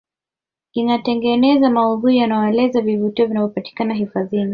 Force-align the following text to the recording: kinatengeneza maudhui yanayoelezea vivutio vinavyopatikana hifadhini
kinatengeneza 0.71 1.69
maudhui 1.69 2.17
yanayoelezea 2.17 2.81
vivutio 2.81 3.25
vinavyopatikana 3.27 3.93
hifadhini 3.93 4.49